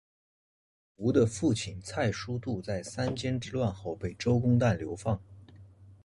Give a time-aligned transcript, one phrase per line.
[0.95, 5.21] 胡的父亲蔡叔度在三监之乱后被周公旦流放。